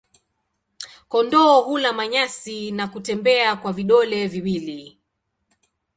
[1.07, 4.97] Kondoo hula manyasi na kutembea kwa vidole viwili.